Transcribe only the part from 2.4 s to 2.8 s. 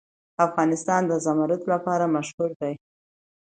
دی.